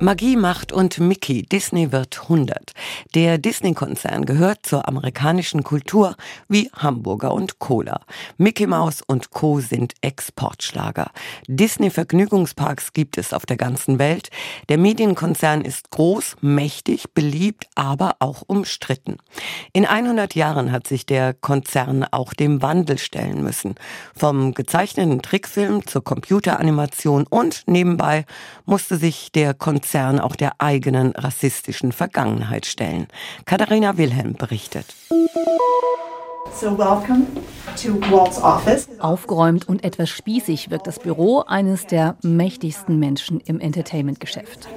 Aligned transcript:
Magie 0.00 0.36
macht 0.36 0.70
und 0.70 1.00
Mickey, 1.00 1.42
Disney 1.42 1.90
wird 1.90 2.20
100. 2.22 2.72
Der 3.16 3.36
Disney-Konzern 3.36 4.26
gehört 4.26 4.64
zur 4.64 4.86
amerikanischen 4.86 5.64
Kultur 5.64 6.14
wie 6.48 6.70
Hamburger 6.72 7.34
und 7.34 7.58
Cola. 7.58 8.02
Mickey 8.36 8.68
Mouse 8.68 9.02
und 9.04 9.30
Co. 9.30 9.58
sind 9.58 9.94
Exportschlager. 10.00 11.10
Disney-Vergnügungsparks 11.48 12.92
gibt 12.92 13.18
es 13.18 13.32
auf 13.32 13.44
der 13.44 13.56
ganzen 13.56 13.98
Welt. 13.98 14.30
Der 14.68 14.78
Medienkonzern 14.78 15.62
ist 15.62 15.90
groß, 15.90 16.36
mächtig, 16.42 17.12
beliebt, 17.12 17.66
aber 17.74 18.14
auch 18.20 18.42
umstritten. 18.46 19.16
In 19.72 19.84
100 19.84 20.36
Jahren 20.36 20.70
hat 20.70 20.86
sich 20.86 21.06
der 21.06 21.34
Konzern 21.34 22.04
auch 22.04 22.34
dem 22.34 22.62
Wandel 22.62 22.98
stellen 22.98 23.42
müssen. 23.42 23.74
Vom 24.14 24.54
gezeichneten 24.54 25.22
Trickfilm 25.22 25.84
zur 25.88 26.04
Computeranimation 26.04 27.26
und 27.28 27.64
nebenbei 27.66 28.26
musste 28.64 28.96
sich 28.96 29.32
der 29.32 29.54
Konzern 29.54 29.87
Konzern 29.88 30.20
auch 30.20 30.36
der 30.36 30.52
eigenen 30.58 31.12
rassistischen 31.12 31.92
Vergangenheit 31.92 32.66
stellen. 32.66 33.06
Katharina 33.46 33.96
Wilhelm 33.96 34.34
berichtet. 34.34 34.84
Aufgeräumt 38.98 39.66
und 39.66 39.84
etwas 39.84 40.10
spießig 40.10 40.70
wirkt 40.70 40.86
das 40.86 40.98
Büro 40.98 41.40
eines 41.40 41.86
der 41.86 42.16
mächtigsten 42.22 42.98
Menschen 42.98 43.40
im 43.40 43.60
Entertainment-Geschäft. 43.60 44.68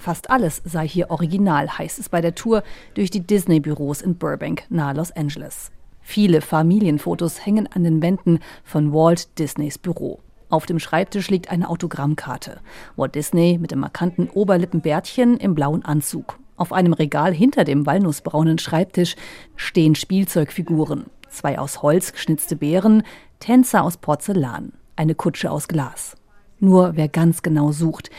Fast 0.00 0.30
alles 0.30 0.62
sei 0.64 0.88
hier 0.88 1.10
original, 1.10 1.78
heißt 1.78 2.00
es 2.00 2.08
bei 2.08 2.20
der 2.20 2.34
Tour 2.34 2.64
durch 2.94 3.10
die 3.10 3.20
Disney-Büros 3.20 4.02
in 4.02 4.16
Burbank, 4.16 4.64
nahe 4.70 4.94
Los 4.94 5.12
Angeles. 5.12 5.70
Viele 6.12 6.42
Familienfotos 6.42 7.46
hängen 7.46 7.66
an 7.72 7.84
den 7.84 8.02
Wänden 8.02 8.40
von 8.64 8.92
Walt 8.92 9.38
Disneys 9.38 9.78
Büro. 9.78 10.20
Auf 10.50 10.66
dem 10.66 10.78
Schreibtisch 10.78 11.30
liegt 11.30 11.50
eine 11.50 11.70
Autogrammkarte. 11.70 12.60
Walt 12.96 13.14
Disney 13.14 13.56
mit 13.58 13.70
dem 13.70 13.78
markanten 13.78 14.28
Oberlippenbärtchen 14.28 15.38
im 15.38 15.54
blauen 15.54 15.86
Anzug. 15.86 16.38
Auf 16.56 16.74
einem 16.74 16.92
Regal 16.92 17.32
hinter 17.32 17.64
dem 17.64 17.86
walnussbraunen 17.86 18.58
Schreibtisch 18.58 19.16
stehen 19.56 19.94
Spielzeugfiguren. 19.94 21.06
Zwei 21.30 21.58
aus 21.58 21.80
Holz 21.80 22.12
geschnitzte 22.12 22.56
Bären, 22.56 23.04
Tänzer 23.40 23.82
aus 23.82 23.96
Porzellan, 23.96 24.74
eine 24.96 25.14
Kutsche 25.14 25.50
aus 25.50 25.66
Glas. 25.66 26.18
Nur 26.60 26.94
wer 26.94 27.08
ganz 27.08 27.40
genau 27.40 27.72
sucht, 27.72 28.10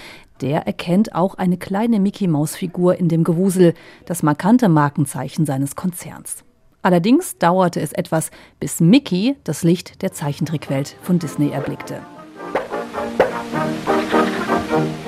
der 0.42 0.66
erkennt 0.66 1.14
auch 1.14 1.36
eine 1.36 1.58
kleine 1.58 2.00
Mickey-Maus-Figur 2.00 2.96
in 2.96 3.08
dem 3.08 3.24
Gewusel, 3.24 3.76
das 4.08 4.24
markante 4.24 4.68
Markenzeichen 4.68 5.46
seines 5.46 5.76
Konzerns. 5.76 6.44
Allerdings 6.84 7.38
dauerte 7.38 7.80
es 7.80 7.94
etwas, 7.94 8.30
bis 8.60 8.82
Mickey 8.82 9.38
das 9.46 9.64
Licht 9.64 10.02
der 10.02 10.12
Zeichentrickwelt 10.12 10.98
von 11.02 11.18
Disney 11.18 11.50
erblickte. 11.50 12.02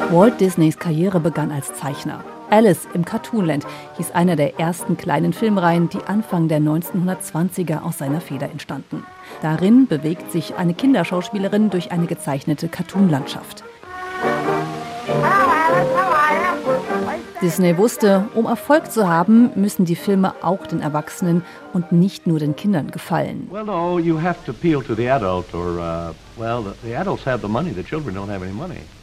Walt 0.10 0.40
Disneys 0.40 0.80
Karriere 0.80 1.20
begann 1.20 1.52
als 1.52 1.74
Zeichner. 1.74 2.24
Alice 2.50 2.88
im 2.94 3.04
Cartoonland 3.04 3.66
hieß 3.98 4.12
einer 4.12 4.38
der 4.38 4.60
ersten 4.60 4.96
kleinen 4.96 5.34
Filmreihen, 5.34 5.90
die 5.90 6.04
Anfang 6.06 6.48
der 6.48 6.60
1920er 6.60 7.82
aus 7.82 7.98
seiner 7.98 8.22
Feder 8.22 8.50
entstanden. 8.50 9.04
Darin 9.42 9.88
bewegt 9.88 10.32
sich 10.32 10.56
eine 10.56 10.76
Kinderschauspielerin 10.76 11.72
durch 11.72 11.92
eine 11.92 12.06
gezeichnete 12.06 12.70
Cartoonlandschaft. 12.70 13.64
Disney 17.42 17.78
wusste, 17.78 18.30
um 18.34 18.46
Erfolg 18.46 18.92
zu 18.92 19.10
haben, 19.10 19.52
müssen 19.56 19.84
die 19.86 19.96
Filme 19.96 20.34
auch 20.42 20.66
den 20.68 20.80
Erwachsenen 20.80 21.44
und 21.74 21.92
nicht 21.92 22.28
nur 22.28 22.40
den 22.40 22.56
Kindern 22.56 22.92
gefallen. 22.92 23.50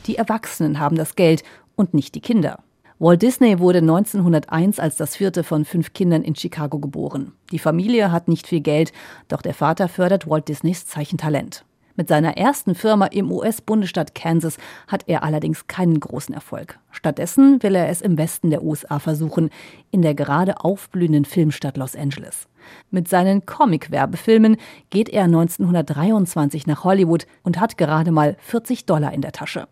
Die 0.06 0.16
Erwachsenen 0.16 0.79
haben 0.79 0.96
das 0.96 1.14
Geld 1.14 1.42
und 1.77 1.95
nicht 1.95 2.14
die 2.14 2.20
Kinder. 2.20 2.58
Walt 2.98 3.20
Disney 3.20 3.58
wurde 3.58 3.79
1901 3.79 4.79
als 4.79 4.96
das 4.96 5.17
vierte 5.17 5.42
von 5.45 5.64
fünf 5.64 5.92
Kindern 5.92 6.23
in 6.23 6.36
Chicago 6.36 6.79
geboren. 6.79 7.33
Die 7.51 7.58
Familie 7.58 8.12
hat 8.12 8.29
nicht 8.29 8.46
viel 8.46 8.61
Geld, 8.61 8.92
doch 9.29 9.42
der 9.42 9.55
Vater 9.55 9.89
fördert 9.89 10.29
Walt 10.29 10.48
Disneys 10.48 10.86
Zeichentalent. 10.86 11.64
Mit 11.95 12.08
seiner 12.08 12.39
ersten 12.39 12.75
Firma 12.75 13.07
im 13.07 13.30
US-Bundesstaat 13.30 14.14
Kansas 14.14 14.57
hat 14.89 15.05
er 15.08 15.23
allerdings 15.23 15.67
keinen 15.67 16.01
großen 16.01 16.35
Erfolg. 16.35 16.79
Stattdessen 16.91 17.63
will 17.63 17.75
er 17.75 17.89
es 17.89 18.01
im 18.01 18.17
Westen 18.17 18.51
der 18.51 18.63
USA 18.63 18.98
versuchen, 18.98 19.51
in 19.91 20.01
der 20.01 20.14
gerade 20.14 20.64
aufblühenden 20.64 21.27
Filmstadt 21.27 21.77
Los 21.77 21.95
Angeles. 21.95 22.48
Mit 22.91 23.08
seinen 23.08 23.45
Comic-Werbefilmen 23.45 24.57
geht 24.89 25.11
er 25.11 25.25
1923 25.25 26.67
nach 26.67 26.85
Hollywood 26.85 27.27
und 27.42 27.61
hat 27.61 27.77
gerade 27.77 28.11
mal 28.11 28.36
40 28.41 28.86
Dollar 28.86 29.13
in 29.13 29.20
der 29.20 29.33
Tasche. 29.33 29.69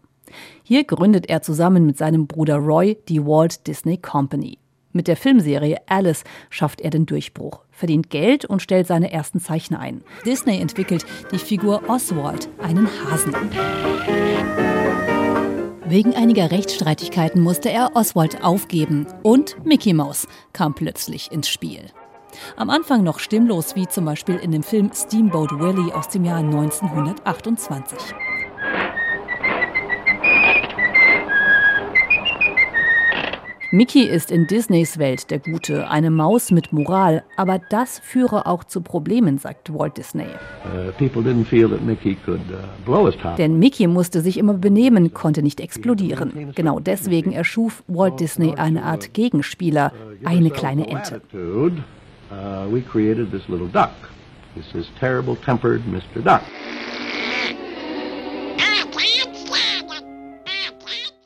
Hier 0.62 0.84
gründet 0.84 1.28
er 1.28 1.42
zusammen 1.42 1.86
mit 1.86 1.96
seinem 1.96 2.26
Bruder 2.26 2.56
Roy 2.56 2.98
die 3.08 3.24
Walt 3.24 3.66
Disney 3.66 3.96
Company. 3.96 4.58
Mit 4.92 5.06
der 5.06 5.16
Filmserie 5.16 5.78
Alice 5.86 6.24
schafft 6.48 6.80
er 6.80 6.90
den 6.90 7.06
Durchbruch, 7.06 7.60
verdient 7.70 8.10
Geld 8.10 8.44
und 8.44 8.60
stellt 8.60 8.88
seine 8.88 9.12
ersten 9.12 9.38
Zeichner 9.38 9.78
ein. 9.78 10.02
Disney 10.26 10.60
entwickelt 10.60 11.06
die 11.30 11.38
Figur 11.38 11.82
Oswald, 11.88 12.48
einen 12.58 12.88
Hasen. 13.04 13.34
Wegen 15.86 16.14
einiger 16.14 16.50
Rechtsstreitigkeiten 16.50 17.40
musste 17.40 17.70
er 17.70 17.92
Oswald 17.94 18.42
aufgeben 18.44 19.06
und 19.22 19.64
Mickey 19.64 19.92
Mouse 19.92 20.26
kam 20.52 20.74
plötzlich 20.74 21.30
ins 21.30 21.48
Spiel. 21.48 21.86
Am 22.56 22.70
Anfang 22.70 23.02
noch 23.02 23.18
stimmlos, 23.18 23.74
wie 23.76 23.88
zum 23.88 24.04
Beispiel 24.04 24.36
in 24.36 24.52
dem 24.52 24.62
Film 24.62 24.90
Steamboat 24.94 25.50
Willie 25.58 25.94
aus 25.94 26.08
dem 26.08 26.24
Jahr 26.24 26.38
1928. 26.38 27.98
Mickey 33.72 34.02
ist 34.02 34.32
in 34.32 34.48
Disneys 34.48 34.98
Welt 34.98 35.30
der 35.30 35.38
Gute, 35.38 35.88
eine 35.88 36.10
Maus 36.10 36.50
mit 36.50 36.72
Moral, 36.72 37.22
aber 37.36 37.60
das 37.70 38.00
führe 38.00 38.46
auch 38.46 38.64
zu 38.64 38.80
Problemen, 38.80 39.38
sagt 39.38 39.72
Walt 39.72 39.96
Disney. 39.96 40.26
Uh, 40.64 40.88
uh, 42.90 43.10
Denn 43.38 43.58
Mickey 43.60 43.86
musste 43.86 44.22
sich 44.22 44.38
immer 44.38 44.54
benehmen, 44.54 45.14
konnte 45.14 45.44
nicht 45.44 45.60
explodieren. 45.60 46.52
Genau 46.56 46.80
deswegen 46.80 47.30
erschuf 47.30 47.84
Walt 47.86 48.18
Disney 48.18 48.54
eine 48.56 48.82
Art 48.82 49.14
Gegenspieler, 49.14 49.92
eine 50.24 50.50
kleine 50.50 50.88
Ente. 50.88 51.22
Uh, 51.32 52.70
this 54.56 54.74
is 54.74 54.86
terrible 54.98 55.36
tempered 55.36 55.82
Mr. 55.86 56.22
Duck. 56.24 56.42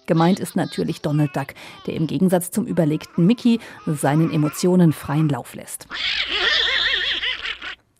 Gemeint 0.07 0.41
ist 0.41 0.57
natürlich 0.57 1.01
Donald 1.01 1.35
Duck, 1.35 1.55
der 1.87 1.95
im 1.95 2.07
Gegensatz 2.07 2.51
zum 2.51 2.67
überlegten 2.67 3.27
Mickey 3.27 3.61
seinen 3.87 4.31
Emotionen 4.31 4.93
freien 4.93 5.29
Lauf 5.29 5.55
lässt. 5.55 5.87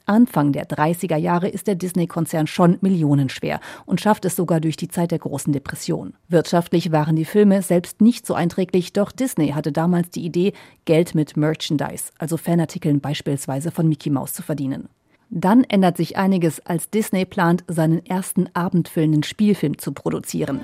Anfang 0.07 0.53
der 0.53 0.67
30er 0.69 1.17
Jahre 1.17 1.49
ist 1.49 1.67
der 1.67 1.77
Disney-Konzern 1.77 2.47
schon 2.47 2.77
millionenschwer 2.83 3.61
und 3.87 4.03
schafft 4.03 4.27
es 4.27 4.37
sogar 4.37 4.61
durch 4.61 4.77
die 4.77 4.89
Zeit 4.89 5.13
der 5.13 5.19
großen 5.19 5.53
Depression. 5.53 6.13
Wirtschaftlich 6.29 6.93
waren 6.93 7.17
die 7.17 7.25
Filme 7.25 7.63
selbst 7.63 8.03
nicht 8.03 8.27
so 8.27 8.35
einträglich, 8.35 8.93
doch 8.93 9.13
Disney 9.13 9.49
hatte 9.49 9.73
damals 9.73 10.11
die 10.11 10.25
Idee, 10.25 10.53
Geld 10.85 11.15
mit 11.15 11.39
Merchandise, 11.39 12.13
also 12.19 12.37
Fanartikeln 12.37 13.01
beispielsweise 13.01 13.71
von 13.71 13.89
Mickey 13.89 14.11
Mouse 14.11 14.35
zu 14.35 14.43
verdienen. 14.43 14.91
Dann 15.31 15.65
ändert 15.65 15.97
sich 15.97 16.19
einiges, 16.19 16.61
als 16.61 16.91
Disney 16.91 17.25
plant, 17.25 17.65
seinen 17.67 18.05
ersten 18.05 18.49
abendfüllenden 18.53 19.23
Spielfilm 19.23 19.79
zu 19.79 19.93
produzieren. 19.93 20.61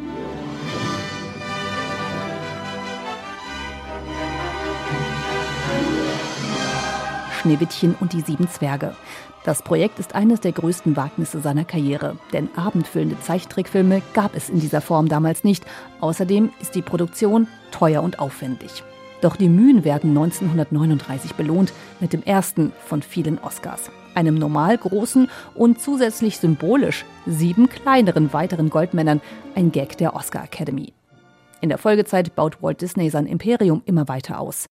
Schneewittchen 7.41 7.95
und 8.01 8.13
die 8.13 8.21
sieben 8.21 8.49
Zwerge. 8.49 8.95
Das 9.45 9.63
Projekt 9.63 9.99
ist 9.99 10.15
eines 10.15 10.41
der 10.41 10.53
größten 10.53 10.97
Wagnisse 10.97 11.41
seiner 11.41 11.65
Karriere, 11.65 12.19
denn 12.33 12.51
abendfüllende 12.57 13.19
Zeichentrickfilme 13.21 14.03
gab 14.13 14.37
es 14.37 14.51
in 14.51 14.61
dieser 14.61 14.83
Form 14.83 15.09
damals 15.09 15.45
nicht. 15.45 15.65
Außerdem 16.01 16.51
ist 16.61 16.75
die 16.75 16.83
Produktion 16.83 17.49
teuer 17.71 18.03
und 18.03 18.19
aufwendig. 18.19 18.85
Doch 19.23 19.37
die 19.37 19.49
Mühen 19.49 19.85
werden 19.85 20.11
1939 20.11 21.35
belohnt 21.35 21.73
mit 22.01 22.13
dem 22.13 22.23
ersten 22.23 22.73
von 22.85 23.03
vielen 23.03 23.39
Oscars. 23.39 23.91
Einem 24.15 24.35
normal 24.35 24.77
großen 24.77 25.31
und 25.55 25.81
zusätzlich 25.81 26.39
symbolisch 26.39 27.05
sieben 27.27 27.69
kleineren 27.69 28.33
weiteren 28.33 28.69
Goldmännern, 28.69 29.21
ein 29.55 29.73
Gag 29.73 29.97
der 29.99 30.15
Oscar 30.15 30.45
Academy. 30.45 30.93
In 31.63 31.69
der 31.69 31.79
Folgezeit 31.79 32.35
baut 32.35 32.63
Walt 32.63 32.81
Disney 32.81 33.11
sein 33.11 33.27
Imperium 33.27 33.83
immer 33.85 34.09
weiter 34.09 34.41
aus. 34.41 34.67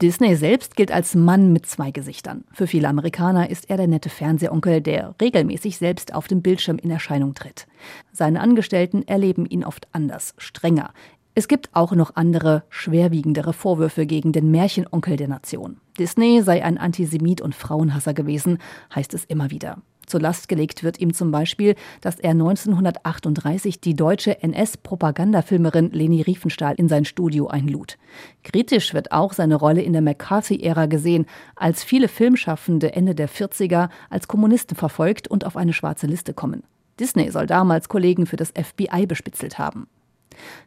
Disney 0.00 0.34
selbst 0.36 0.76
gilt 0.76 0.92
als 0.92 1.14
Mann 1.14 1.52
mit 1.52 1.66
zwei 1.66 1.90
Gesichtern. 1.90 2.44
Für 2.52 2.66
viele 2.66 2.88
Amerikaner 2.88 3.50
ist 3.50 3.70
er 3.70 3.76
der 3.76 3.86
nette 3.86 4.08
Fernsehonkel, 4.08 4.80
der 4.80 5.14
regelmäßig 5.20 5.78
selbst 5.78 6.14
auf 6.14 6.28
dem 6.28 6.42
Bildschirm 6.42 6.78
in 6.78 6.90
Erscheinung 6.90 7.34
tritt. 7.34 7.66
Seine 8.12 8.40
Angestellten 8.40 9.06
erleben 9.06 9.46
ihn 9.46 9.64
oft 9.64 9.88
anders, 9.92 10.34
strenger. 10.38 10.92
Es 11.34 11.46
gibt 11.46 11.70
auch 11.72 11.92
noch 11.92 12.16
andere, 12.16 12.64
schwerwiegendere 12.68 13.52
Vorwürfe 13.52 14.06
gegen 14.06 14.32
den 14.32 14.50
Märchenonkel 14.50 15.16
der 15.16 15.28
Nation. 15.28 15.76
Disney 15.98 16.42
sei 16.42 16.64
ein 16.64 16.78
Antisemit 16.78 17.40
und 17.40 17.54
Frauenhasser 17.54 18.12
gewesen, 18.12 18.58
heißt 18.94 19.14
es 19.14 19.24
immer 19.24 19.50
wieder. 19.50 19.78
Zur 20.08 20.20
Last 20.20 20.48
gelegt 20.48 20.82
wird 20.82 21.00
ihm 21.00 21.12
zum 21.12 21.30
Beispiel, 21.30 21.74
dass 22.00 22.18
er 22.18 22.30
1938 22.30 23.80
die 23.80 23.94
deutsche 23.94 24.42
NS-Propagandafilmerin 24.42 25.90
Leni 25.92 26.22
Riefenstahl 26.22 26.74
in 26.76 26.88
sein 26.88 27.04
Studio 27.04 27.48
einlud. 27.48 27.98
Kritisch 28.42 28.94
wird 28.94 29.12
auch 29.12 29.34
seine 29.34 29.56
Rolle 29.56 29.82
in 29.82 29.92
der 29.92 30.02
McCarthy-Ära 30.02 30.86
gesehen, 30.86 31.26
als 31.56 31.84
viele 31.84 32.08
Filmschaffende 32.08 32.94
Ende 32.94 33.14
der 33.14 33.28
40er 33.28 33.90
als 34.08 34.28
Kommunisten 34.28 34.76
verfolgt 34.76 35.28
und 35.28 35.44
auf 35.44 35.56
eine 35.56 35.74
schwarze 35.74 36.06
Liste 36.06 36.32
kommen. 36.32 36.62
Disney 36.98 37.30
soll 37.30 37.46
damals 37.46 37.88
Kollegen 37.88 38.26
für 38.26 38.36
das 38.36 38.52
FBI 38.52 39.06
bespitzelt 39.06 39.58
haben. 39.58 39.88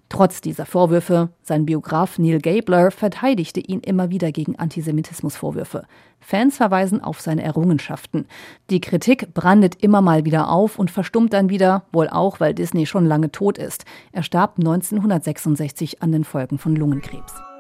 Trotz 0.09 0.41
dieser 0.41 0.65
Vorwürfe, 0.65 1.29
sein 1.41 1.65
Biograf 1.65 2.19
Neil 2.19 2.39
Gabler 2.39 2.91
verteidigte 2.91 3.62
ihn 3.62 3.79
immer 3.79 4.09
wieder 4.09 4.31
gegen 4.31 4.57
Antisemitismusvorwürfe. 4.57 5.85
Fans 6.19 6.57
verweisen 6.57 7.01
auf 7.01 7.21
seine 7.21 7.44
Errungenschaften. 7.44 8.27
Die 8.69 8.81
Kritik 8.81 9.33
brandet 9.33 9.75
immer 9.81 10.01
mal 10.01 10.25
wieder 10.25 10.50
auf 10.50 10.77
und 10.77 10.91
verstummt 10.91 11.33
dann 11.33 11.50
wieder, 11.50 11.83
wohl 11.91 12.09
auch, 12.09 12.39
weil 12.39 12.53
Disney 12.53 12.85
schon 12.85 13.06
lange 13.06 13.31
tot 13.31 13.57
ist. 13.57 13.85
Er 14.12 14.23
starb 14.23 14.57
1966 14.57 16.01
an 16.01 16.12
den 16.12 16.24
Folgen 16.24 16.57
von 16.57 16.75
Lungenkrebs. 16.75 17.50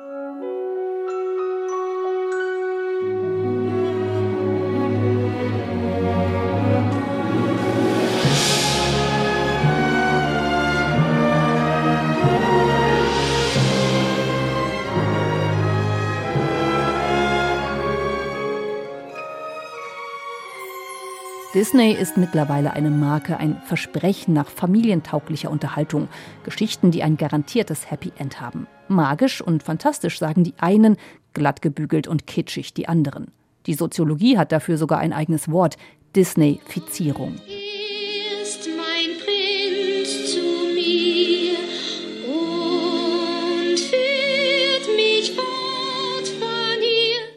Disney 21.61 21.91
ist 21.91 22.17
mittlerweile 22.17 22.73
eine 22.73 22.89
Marke, 22.89 23.37
ein 23.37 23.61
Versprechen 23.65 24.33
nach 24.33 24.49
familientauglicher 24.49 25.51
Unterhaltung. 25.51 26.07
Geschichten, 26.43 26.89
die 26.89 27.03
ein 27.03 27.17
garantiertes 27.17 27.91
Happy 27.91 28.11
End 28.17 28.41
haben. 28.41 28.65
Magisch 28.87 29.41
und 29.43 29.61
fantastisch 29.61 30.17
sagen 30.17 30.43
die 30.43 30.55
einen, 30.57 30.97
glatt 31.33 31.61
gebügelt 31.61 32.07
und 32.07 32.25
kitschig 32.25 32.73
die 32.73 32.87
anderen. 32.87 33.27
Die 33.67 33.75
Soziologie 33.75 34.39
hat 34.39 34.51
dafür 34.51 34.79
sogar 34.79 34.97
ein 34.97 35.13
eigenes 35.13 35.51
Wort, 35.51 35.77
Disney-Fizierung. 36.15 37.35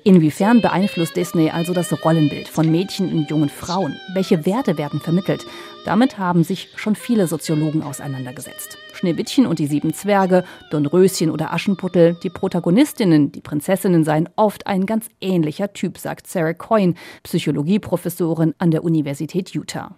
Inwiefern 0.07 0.61
beeinflusst 0.61 1.17
Disney 1.17 1.49
also 1.49 1.73
das 1.73 2.05
Rollenbild 2.05 2.47
von 2.47 2.71
Mädchen 2.71 3.11
und 3.11 3.31
jungen 3.31 3.49
Frauen? 3.49 3.97
Welche 4.13 4.45
Werte 4.45 4.77
werden 4.77 5.01
vermittelt? 5.01 5.47
Damit 5.87 6.19
haben 6.19 6.45
sich 6.45 6.69
schon 6.77 6.95
viele 6.95 7.27
Soziologen 7.27 7.83
auseinandergesetzt. 7.83 8.77
Schneewittchen 8.93 9.47
und 9.47 9.59
die 9.59 9.67
sieben 9.67 9.95
Zwerge, 9.95 10.45
Dornröschen 10.71 11.31
oder 11.31 11.55
Aschenputtel, 11.55 12.19
die 12.23 12.29
Protagonistinnen, 12.29 13.33
die 13.33 13.41
Prinzessinnen 13.41 14.05
seien 14.05 14.29
oft 14.37 14.67
ein 14.67 14.85
ganz 14.85 15.09
ähnlicher 15.23 15.73
Typ, 15.73 15.97
sagt 15.97 16.27
Sarah 16.27 16.53
Coyne, 16.53 16.93
Psychologieprofessorin 17.23 18.55
an 18.59 18.73
der 18.73 18.85
Universität 18.85 19.55
Utah. 19.55 19.97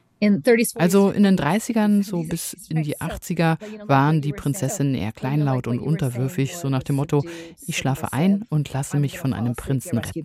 Also 0.77 1.11
in 1.11 1.25
den 1.25 1.37
30ern, 1.39 2.03
so 2.03 2.23
bis 2.23 2.55
in 2.71 2.83
die 2.83 2.97
80er, 2.97 3.59
waren 3.87 4.21
die 4.23 4.33
Prinzessinnen 4.33 4.95
eher 4.95 5.13
kleinlaut 5.13 5.67
und 5.67 5.79
unterwürfig, 5.79 6.57
so 6.57 6.69
nach 6.69 6.83
dem 6.83 6.97
Motto, 6.97 7.23
ich 7.67 7.77
schlafe 7.77 8.13
ein 8.13 8.45
und 8.49 8.73
lasse 8.73 8.99
mich 8.99 9.19
von 9.19 9.33
einem 9.35 9.55
Prinzen 9.57 9.99
retten. 9.99 10.25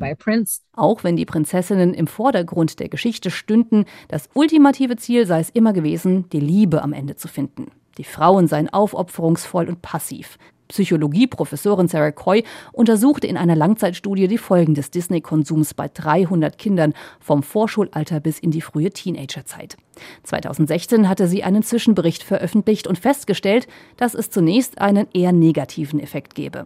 Auch 0.74 1.04
wenn 1.04 1.16
die 1.18 1.26
Prinzessinnen 1.26 1.94
im 1.94 2.08
Vordergrund 2.08 2.80
der 2.80 2.90
Geschichte 2.90 3.32
stünden, 3.32 3.86
das 4.08 4.30
ultimative 4.34 4.96
Ziel 4.96 5.26
sei 5.26 5.40
es 5.42 5.50
immer 5.50 5.74
gewesen, 5.74 6.30
die 6.30 6.40
Liebe 6.40 6.82
am 6.82 6.94
Ende 6.94 7.16
zu 7.18 7.28
finden. 7.28 7.72
Die 7.98 8.06
Frauen 8.06 8.48
seien 8.48 8.70
aufopferungsvoll 8.70 9.68
und 9.68 9.82
passiv. 9.82 10.38
Psychologieprofessorin 10.72 11.88
Sarah 11.88 12.12
Coy 12.12 12.44
untersuchte 12.72 13.28
in 13.28 13.38
einer 13.38 13.56
Langzeitstudie 13.56 14.28
die 14.28 14.38
Folgen 14.38 14.74
des 14.74 14.92
Disney-Konsums 14.92 15.74
bei 15.74 15.88
300 15.88 16.58
Kindern 16.58 16.94
vom 17.20 17.44
Vorschulalter 17.44 18.20
bis 18.20 18.40
in 18.40 18.52
die 18.52 18.62
frühe 18.62 18.90
Teenagerzeit. 18.90 19.78
2016 20.24 21.10
hatte 21.10 21.28
sie 21.28 21.44
einen 21.44 21.64
Zwischenbericht 21.64 22.24
veröffentlicht 22.24 22.88
und 22.88 22.98
festgestellt, 22.98 23.68
dass 23.98 24.14
es 24.14 24.30
zunächst 24.30 24.80
einen 24.80 25.08
eher 25.14 25.32
negativen 25.32 26.00
Effekt 26.00 26.36
gebe. 26.36 26.66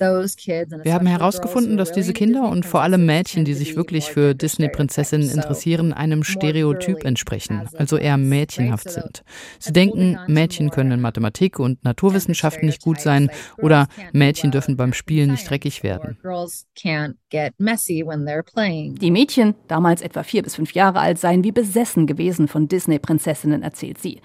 Wir 0.00 0.94
haben 0.94 1.06
herausgefunden, 1.06 1.76
dass 1.76 1.92
diese 1.92 2.12
Kinder 2.14 2.48
und 2.48 2.64
vor 2.64 2.80
allem 2.80 3.04
Mädchen, 3.04 3.44
die 3.44 3.52
sich 3.52 3.76
wirklich 3.76 4.06
für 4.06 4.34
Disney-Prinzessinnen 4.34 5.28
interessieren, 5.28 5.92
einem 5.92 6.24
Stereotyp 6.24 7.04
entsprechen, 7.04 7.68
also 7.76 7.98
eher 7.98 8.16
mädchenhaft 8.16 8.90
sind. 8.90 9.22
Sie 9.58 9.72
denken, 9.72 10.18
Mädchen 10.26 10.70
können 10.70 10.92
in 10.92 11.00
Mathematik 11.00 11.58
und 11.58 11.84
Naturwissenschaften 11.84 12.66
nicht 12.66 12.82
gut 12.82 13.00
sein 13.00 13.30
oder 13.58 13.88
Mädchen 14.12 14.50
dürfen 14.50 14.76
beim 14.76 14.94
Spielen 14.94 15.32
nicht 15.32 15.48
dreckig 15.48 15.82
werden. 15.82 16.16
Die 19.00 19.10
Mädchen, 19.10 19.54
damals 19.68 20.02
etwa 20.02 20.22
vier 20.22 20.42
bis 20.42 20.54
fünf 20.54 20.72
Jahre 20.72 21.00
alt, 21.00 21.09
seien 21.18 21.44
wie 21.44 21.52
besessen 21.52 22.06
gewesen 22.06 22.48
von 22.48 22.68
Disney-Prinzessinnen, 22.68 23.62
erzählt 23.62 23.98
sie. 23.98 24.20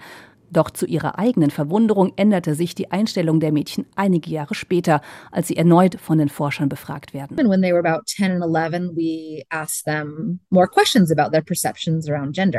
Doch 0.50 0.70
zu 0.70 0.86
ihrer 0.86 1.18
eigenen 1.18 1.50
Verwunderung 1.50 2.12
änderte 2.16 2.54
sich 2.54 2.74
die 2.74 2.90
Einstellung 2.90 3.40
der 3.40 3.52
Mädchen 3.52 3.86
einige 3.96 4.30
Jahre 4.30 4.54
später, 4.54 5.00
als 5.30 5.48
sie 5.48 5.56
erneut 5.56 5.98
von 6.00 6.18
den 6.18 6.28
Forschern 6.28 6.68
befragt 6.68 7.14
werden. 7.14 7.36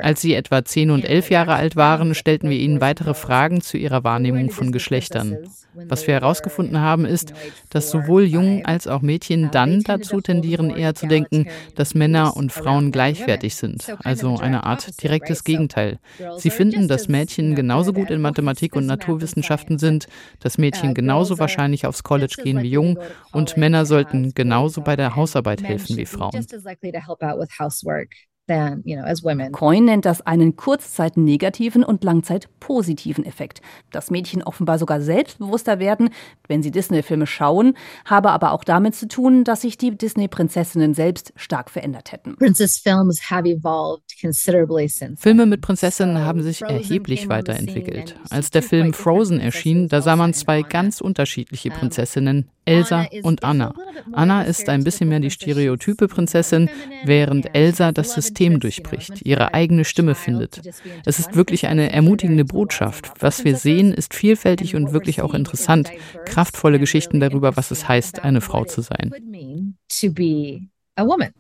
Als 0.02 0.22
sie 0.22 0.34
etwa 0.34 0.66
10 0.66 0.92
und 0.92 1.06
11 1.06 1.30
Jahre 1.30 1.54
alt 1.54 1.76
waren, 1.76 2.16
stellten 2.16 2.50
wir 2.50 2.58
ihnen 2.58 2.82
weitere 2.82 3.14
Fragen 3.14 3.62
zu 3.62 3.78
ihrer 3.78 4.04
Wahrnehmung 4.04 4.50
von 4.50 4.72
Geschlechtern. 4.72 5.38
Was 5.74 6.08
wir 6.08 6.16
herausgefunden 6.16 6.80
haben, 6.80 7.06
ist, 7.06 7.34
dass 7.70 7.92
sowohl 7.92 8.24
Jungen 8.24 8.66
als 8.66 8.88
auch 8.88 9.02
Mädchen 9.02 9.50
dann 9.52 9.82
dazu 9.82 10.22
tendieren, 10.22 10.70
eher 10.72 10.96
zu 10.96 11.08
denken, 11.08 11.48
dass 11.76 11.94
Männer 11.94 12.36
und 12.36 12.52
Frauen 12.52 12.92
gleichwertig 12.92 13.56
sind, 13.56 13.96
also 14.04 14.38
eine 14.38 14.64
Art 14.64 15.02
direktes 15.04 15.44
Gegenteil. 15.44 16.00
Sie 16.38 16.50
finden, 16.50 16.88
dass 16.88 17.08
Mädchen 17.08 17.56
genauso 17.56 17.87
gut 17.94 18.12
in 18.12 18.22
Mathematik 18.22 18.76
und 18.76 18.86
Naturwissenschaften 18.86 19.80
sind, 19.80 20.08
dass 20.40 20.58
Mädchen 20.58 20.94
genauso 20.94 21.40
wahrscheinlich 21.40 21.86
aufs 21.86 22.04
College 22.04 22.38
gehen 22.42 22.62
wie 22.62 22.72
Jungen 22.72 22.98
und 23.32 23.58
Männer 23.58 23.86
sollten 23.86 24.34
genauso 24.34 24.82
bei 24.82 24.96
der 24.96 25.16
Hausarbeit 25.16 25.64
helfen 25.64 25.98
wie 25.98 26.06
Frauen 26.06 26.48
than, 28.48 28.82
you 28.86 28.96
know, 28.96 29.06
as 29.06 29.24
women. 29.24 29.52
Coyne 29.52 29.86
nennt 29.86 30.06
das 30.06 30.22
einen 30.22 30.56
Kurzzeit-negativen 30.56 31.84
und 31.84 32.04
Langzeit-positiven 32.04 33.26
Effekt. 33.26 33.62
Dass 33.92 34.10
Mädchen 34.10 34.44
offenbar 34.44 34.80
sogar 34.80 35.02
selbstbewusster 35.02 35.80
werden, 35.80 36.10
wenn 36.48 36.64
sie 36.64 36.72
Disney-Filme 36.72 37.28
schauen, 37.28 37.76
habe 38.06 38.32
aber 38.32 38.52
auch 38.52 38.64
damit 38.64 38.96
zu 38.96 39.08
tun, 39.08 39.44
dass 39.44 39.62
sich 39.62 39.78
die 39.78 39.96
Disney-Prinzessinnen 39.96 40.94
selbst 40.94 41.34
stark 41.36 41.70
verändert 41.70 42.12
hätten. 42.12 42.36
Filme 45.18 45.46
mit 45.46 45.62
Prinzessinnen 45.62 46.20
haben 46.20 46.42
sich 46.42 46.62
erheblich 46.62 47.30
weiterentwickelt. 47.30 48.16
Als 48.30 48.50
der 48.50 48.64
Film 48.64 48.94
Frozen 48.94 49.40
erschien, 49.40 49.88
da 49.88 50.02
sah 50.02 50.16
man 50.16 50.34
zwei 50.34 50.62
ganz 50.62 51.02
unterschiedliche 51.02 51.70
Prinzessinnen, 51.70 52.50
Elsa 52.68 53.08
und 53.24 53.44
Anna. 53.44 53.74
Anna 54.12 54.44
ist 54.44 54.68
ein 54.70 54.84
bisschen 54.84 55.10
mehr 55.10 55.20
die 55.20 55.32
stereotype 55.32 56.08
Prinzessin, 56.08 56.70
während 57.06 57.56
Elsa 57.56 57.92
das 57.92 58.14
System 58.14 58.60
durchbricht, 58.60 59.26
ihre 59.26 59.54
eigene 59.54 59.86
Stimme 59.86 60.16
findet. 60.16 60.62
Es 61.06 61.20
ist 61.20 61.36
wirklich 61.36 61.68
eine 61.68 61.92
ermutigende 61.92 62.46
Botschaft. 62.46 63.12
Was 63.20 63.46
wir 63.46 63.56
sehen, 63.56 63.94
ist 63.94 64.14
vielfältig 64.14 64.76
und 64.76 64.92
wirklich 64.94 65.22
auch 65.22 65.34
interessant. 65.34 65.92
Kraftvolle 66.26 66.80
Geschichten 66.80 67.20
darüber, 67.20 67.58
was 67.58 67.72
es 67.72 67.88
heißt, 67.88 68.24
eine 68.24 68.42
Frau 68.42 68.66
zu 68.66 68.82
sein. 68.82 69.12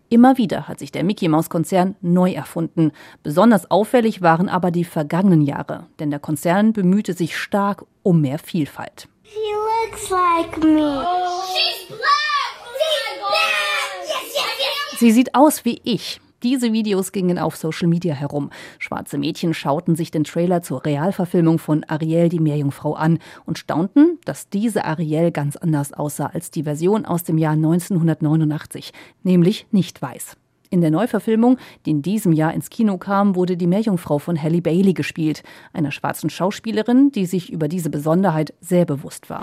Immer 0.09 0.37
wieder 0.37 0.67
hat 0.67 0.79
sich 0.79 0.91
der 0.91 1.03
Mickey 1.03 1.27
Mouse 1.27 1.49
Konzern 1.49 1.95
neu 2.01 2.31
erfunden. 2.31 2.91
Besonders 3.23 3.71
auffällig 3.71 4.21
waren 4.21 4.49
aber 4.49 4.69
die 4.69 4.83
vergangenen 4.83 5.41
Jahre, 5.41 5.87
denn 5.99 6.11
der 6.11 6.19
Konzern 6.19 6.73
bemühte 6.73 7.13
sich 7.13 7.35
stark 7.35 7.85
um 8.03 8.21
mehr 8.21 8.37
Vielfalt. 8.37 9.09
She 9.29 9.39
looks 9.39 10.09
like 10.09 10.57
me. 10.57 11.03
She's 11.51 11.87
black. 11.87 12.53
She's 12.79 13.19
black. 13.19 14.07
Yes, 14.07 14.35
yes, 14.35 14.59
yes. 14.59 14.99
Sie 14.99 15.11
sieht 15.11 15.35
aus 15.35 15.65
wie 15.65 15.81
ich. 15.83 16.21
Diese 16.43 16.71
Videos 16.71 17.11
gingen 17.11 17.37
auf 17.37 17.57
Social 17.57 17.87
Media 17.87 18.13
herum. 18.13 18.51
Schwarze 18.79 19.17
Mädchen 19.17 19.53
schauten 19.53 19.95
sich 19.95 20.11
den 20.11 20.23
Trailer 20.23 20.61
zur 20.61 20.85
Realverfilmung 20.85 21.59
von 21.59 21.83
Ariel 21.89 22.29
die 22.29 22.39
Meerjungfrau 22.39 22.93
an 22.93 23.19
und 23.45 23.57
staunten, 23.57 24.19
dass 24.23 24.47
diese 24.47 24.85
Ariel 24.85 25.31
ganz 25.31 25.57
anders 25.57 25.91
aussah 25.91 26.27
als 26.27 26.51
die 26.51 26.63
Version 26.63 27.05
aus 27.05 27.23
dem 27.23 27.37
Jahr 27.37 27.53
1989, 27.53 28.93
nämlich 29.23 29.67
nicht 29.71 30.01
weiß. 30.01 30.37
In 30.69 30.81
der 30.81 30.91
Neuverfilmung, 30.91 31.57
die 31.85 31.91
in 31.91 32.01
diesem 32.01 32.33
Jahr 32.33 32.53
ins 32.53 32.69
Kino 32.69 32.97
kam, 32.97 33.35
wurde 33.35 33.57
die 33.57 33.67
Meerjungfrau 33.67 34.19
von 34.19 34.41
Halle 34.41 34.61
Bailey 34.61 34.93
gespielt, 34.93 35.43
einer 35.73 35.91
schwarzen 35.91 36.29
Schauspielerin, 36.29 37.11
die 37.11 37.25
sich 37.25 37.51
über 37.51 37.67
diese 37.67 37.89
Besonderheit 37.89 38.53
sehr 38.59 38.85
bewusst 38.85 39.29
war. 39.29 39.41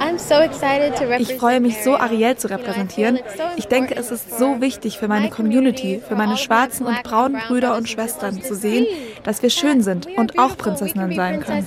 Ich 1.18 1.34
freue 1.34 1.60
mich 1.60 1.82
so, 1.82 1.96
Ariel 1.96 2.36
zu 2.36 2.50
repräsentieren. 2.50 3.18
Ich 3.56 3.66
denke, 3.66 3.96
es 3.96 4.10
ist 4.10 4.38
so 4.38 4.60
wichtig 4.60 4.98
für 4.98 5.08
meine 5.08 5.30
Community, 5.30 6.00
für 6.06 6.16
meine 6.16 6.36
schwarzen 6.36 6.86
und 6.86 7.02
braunen 7.02 7.40
Brüder 7.46 7.76
und 7.76 7.88
Schwestern 7.88 8.42
zu 8.42 8.54
sehen, 8.54 8.86
dass 9.22 9.42
wir 9.42 9.50
schön 9.50 9.82
sind 9.82 10.08
und 10.16 10.38
auch 10.38 10.56
Prinzessinnen 10.56 11.14
sein 11.14 11.40
können. 11.40 11.66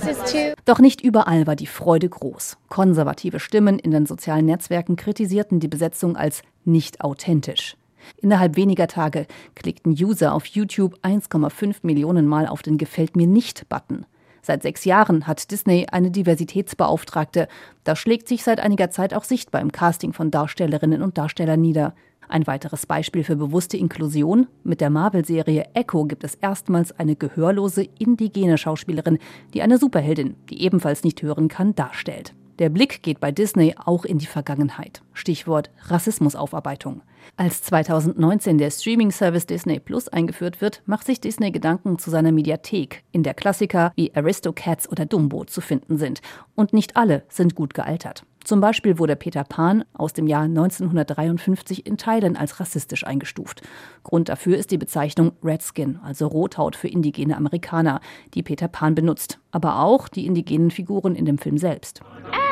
Doch 0.64 0.78
nicht 0.78 1.00
überall 1.00 1.46
war 1.46 1.56
die 1.56 1.66
Freude 1.66 2.08
groß. 2.08 2.58
Konservative 2.68 3.40
Stimmen 3.40 3.78
in 3.78 3.90
den 3.90 4.06
sozialen 4.06 4.46
Netzwerken 4.46 4.96
kritisierten 4.96 5.60
die 5.60 5.68
Besetzung 5.68 6.16
als 6.16 6.42
nicht 6.64 7.00
authentisch. 7.00 7.77
Innerhalb 8.16 8.56
weniger 8.56 8.86
Tage 8.86 9.26
klickten 9.54 9.92
User 9.92 10.34
auf 10.34 10.46
YouTube 10.46 10.98
1,5 11.02 11.76
Millionen 11.82 12.26
Mal 12.26 12.46
auf 12.46 12.62
den 12.62 12.78
Gefällt 12.78 13.16
mir 13.16 13.26
nicht-Button. 13.26 14.06
Seit 14.42 14.62
sechs 14.62 14.84
Jahren 14.84 15.26
hat 15.26 15.50
Disney 15.50 15.86
eine 15.90 16.10
Diversitätsbeauftragte. 16.10 17.48
Das 17.84 17.98
schlägt 17.98 18.28
sich 18.28 18.42
seit 18.42 18.60
einiger 18.60 18.90
Zeit 18.90 19.12
auch 19.12 19.24
sichtbar 19.24 19.60
im 19.60 19.72
Casting 19.72 20.12
von 20.12 20.30
Darstellerinnen 20.30 21.02
und 21.02 21.18
Darstellern 21.18 21.60
nieder. 21.60 21.94
Ein 22.28 22.46
weiteres 22.46 22.86
Beispiel 22.86 23.24
für 23.24 23.36
bewusste 23.36 23.76
Inklusion. 23.76 24.46
Mit 24.62 24.80
der 24.80 24.90
Marvel-Serie 24.90 25.66
Echo 25.74 26.04
gibt 26.04 26.24
es 26.24 26.34
erstmals 26.34 26.92
eine 26.92 27.16
gehörlose 27.16 27.88
indigene 27.98 28.58
Schauspielerin, 28.58 29.18
die 29.54 29.62
eine 29.62 29.78
Superheldin, 29.78 30.36
die 30.50 30.62
ebenfalls 30.62 31.04
nicht 31.04 31.22
hören 31.22 31.48
kann, 31.48 31.74
darstellt. 31.74 32.34
Der 32.58 32.70
Blick 32.70 33.04
geht 33.04 33.20
bei 33.20 33.30
Disney 33.30 33.76
auch 33.78 34.04
in 34.04 34.18
die 34.18 34.26
Vergangenheit. 34.26 35.02
Stichwort 35.12 35.70
Rassismusaufarbeitung. 35.86 37.02
Als 37.36 37.62
2019 37.62 38.58
der 38.58 38.72
Streaming-Service 38.72 39.46
Disney 39.46 39.78
Plus 39.78 40.08
eingeführt 40.08 40.60
wird, 40.60 40.82
macht 40.84 41.06
sich 41.06 41.20
Disney 41.20 41.52
Gedanken 41.52 42.00
zu 42.00 42.10
seiner 42.10 42.32
Mediathek, 42.32 43.04
in 43.12 43.22
der 43.22 43.34
Klassiker 43.34 43.92
wie 43.94 44.12
Aristocats 44.12 44.90
oder 44.90 45.06
Dumbo 45.06 45.44
zu 45.44 45.60
finden 45.60 45.98
sind. 45.98 46.20
Und 46.56 46.72
nicht 46.72 46.96
alle 46.96 47.22
sind 47.28 47.54
gut 47.54 47.74
gealtert. 47.74 48.24
Zum 48.42 48.60
Beispiel 48.60 48.98
wurde 48.98 49.14
Peter 49.14 49.44
Pan 49.44 49.84
aus 49.92 50.14
dem 50.14 50.26
Jahr 50.26 50.44
1953 50.44 51.86
in 51.86 51.96
Teilen 51.96 52.36
als 52.36 52.58
rassistisch 52.58 53.06
eingestuft. 53.06 53.62
Grund 54.02 54.30
dafür 54.30 54.56
ist 54.56 54.72
die 54.72 54.78
Bezeichnung 54.78 55.32
Redskin, 55.44 56.00
also 56.02 56.26
Rothaut 56.26 56.74
für 56.74 56.88
indigene 56.88 57.36
Amerikaner, 57.36 58.00
die 58.34 58.42
Peter 58.42 58.66
Pan 58.66 58.94
benutzt, 58.94 59.38
aber 59.52 59.80
auch 59.80 60.08
die 60.08 60.26
indigenen 60.26 60.70
Figuren 60.70 61.14
in 61.14 61.24
dem 61.24 61.38
Film 61.38 61.58
selbst. 61.58 62.00
Der 62.24 62.47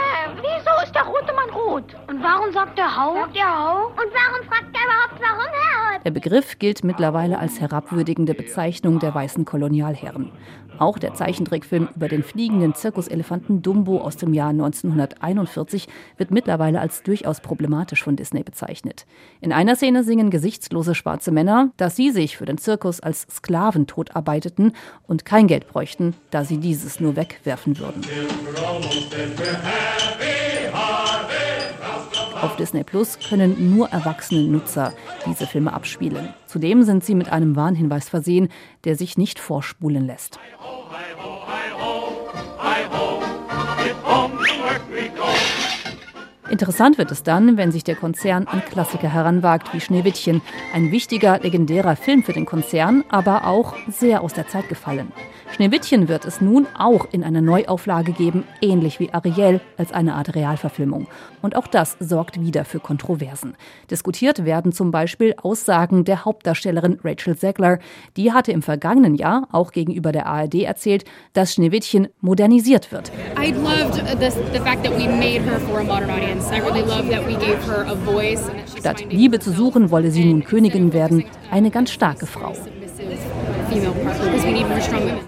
rot? 1.76 1.96
Und 2.08 2.22
warum 2.22 2.52
sagt 2.52 2.78
er 2.78 2.96
Hau? 2.96 3.14
Sagt 3.14 3.36
er 3.36 3.58
Hau? 3.58 3.86
Und 3.88 3.96
warum 3.96 4.46
fragt 4.48 4.74
er 4.74 4.84
überhaupt, 4.84 5.20
warum 5.20 5.46
er 5.46 5.96
haut? 5.96 6.04
Der 6.04 6.10
Begriff 6.10 6.58
gilt 6.58 6.84
mittlerweile 6.84 7.38
als 7.38 7.60
herabwürdigende 7.60 8.34
Bezeichnung 8.34 8.98
der 8.98 9.14
weißen 9.14 9.44
Kolonialherren. 9.44 10.30
Auch 10.78 10.98
der 10.98 11.14
Zeichentrickfilm 11.14 11.88
über 11.96 12.08
den 12.08 12.22
fliegenden 12.22 12.74
Zirkuselefanten 12.74 13.62
Dumbo 13.62 13.98
aus 13.98 14.18
dem 14.18 14.34
Jahr 14.34 14.50
1941 14.50 15.88
wird 16.18 16.30
mittlerweile 16.30 16.80
als 16.80 17.02
durchaus 17.02 17.40
problematisch 17.40 18.02
von 18.02 18.14
Disney 18.14 18.42
bezeichnet. 18.42 19.06
In 19.40 19.54
einer 19.54 19.76
Szene 19.76 20.04
singen 20.04 20.28
gesichtslose 20.28 20.94
schwarze 20.94 21.30
Männer, 21.30 21.70
dass 21.78 21.96
sie 21.96 22.10
sich 22.10 22.36
für 22.36 22.44
den 22.44 22.58
Zirkus 22.58 23.00
als 23.00 23.26
Sklaven 23.30 23.86
totarbeiteten 23.86 24.72
und 25.06 25.24
kein 25.24 25.46
Geld 25.46 25.66
bräuchten, 25.66 26.14
da 26.30 26.44
sie 26.44 26.58
dieses 26.58 27.00
nur 27.00 27.16
wegwerfen 27.16 27.78
würden. 27.78 28.02
Auf 32.46 32.54
Disney 32.54 32.84
Plus 32.84 33.18
können 33.18 33.74
nur 33.74 33.88
erwachsene 33.88 34.42
Nutzer 34.42 34.92
diese 35.26 35.48
Filme 35.48 35.72
abspielen. 35.72 36.32
Zudem 36.46 36.84
sind 36.84 37.04
sie 37.04 37.16
mit 37.16 37.28
einem 37.28 37.56
Warnhinweis 37.56 38.08
versehen, 38.08 38.50
der 38.84 38.94
sich 38.94 39.18
nicht 39.18 39.40
vorspulen 39.40 40.06
lässt. 40.06 40.38
Interessant 46.48 46.98
wird 46.98 47.10
es 47.10 47.24
dann, 47.24 47.56
wenn 47.56 47.72
sich 47.72 47.82
der 47.82 47.96
Konzern 47.96 48.46
an 48.46 48.64
Klassiker 48.64 49.12
heranwagt 49.12 49.74
wie 49.74 49.80
Schneewittchen. 49.80 50.40
Ein 50.72 50.92
wichtiger, 50.92 51.40
legendärer 51.40 51.96
Film 51.96 52.22
für 52.22 52.32
den 52.32 52.46
Konzern, 52.46 53.02
aber 53.08 53.48
auch 53.48 53.74
sehr 53.88 54.20
aus 54.20 54.34
der 54.34 54.46
Zeit 54.46 54.68
gefallen. 54.68 55.10
Schneewittchen 55.52 56.08
wird 56.08 56.24
es 56.24 56.40
nun 56.40 56.66
auch 56.76 57.06
in 57.12 57.24
einer 57.24 57.40
Neuauflage 57.40 58.12
geben, 58.12 58.44
ähnlich 58.60 59.00
wie 59.00 59.12
Ariel, 59.12 59.60
als 59.76 59.92
eine 59.92 60.14
Art 60.14 60.34
Realverfilmung. 60.34 61.06
Und 61.40 61.56
auch 61.56 61.66
das 61.66 61.96
sorgt 62.00 62.40
wieder 62.40 62.64
für 62.64 62.80
Kontroversen. 62.80 63.54
Diskutiert 63.90 64.44
werden 64.44 64.72
zum 64.72 64.90
Beispiel 64.90 65.34
Aussagen 65.40 66.04
der 66.04 66.24
Hauptdarstellerin 66.24 66.98
Rachel 67.04 67.36
Zegler. 67.36 67.78
Die 68.16 68.32
hatte 68.32 68.52
im 68.52 68.62
vergangenen 68.62 69.14
Jahr 69.14 69.48
auch 69.52 69.72
gegenüber 69.72 70.12
der 70.12 70.26
ARD 70.26 70.62
erzählt, 70.62 71.04
dass 71.32 71.54
Schneewittchen 71.54 72.08
modernisiert 72.20 72.92
wird. 72.92 73.12
Statt 78.78 79.04
Liebe 79.10 79.38
zu 79.38 79.52
suchen, 79.52 79.90
wolle 79.90 80.10
sie 80.10 80.24
nun 80.24 80.44
Königin 80.44 80.92
werden. 80.92 81.24
Eine 81.50 81.70
ganz 81.70 81.90
starke 81.90 82.26
Frau. 82.26 82.52